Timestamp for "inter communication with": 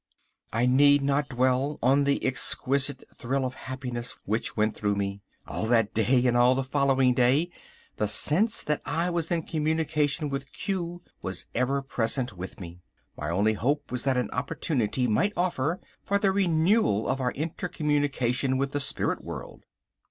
17.33-18.71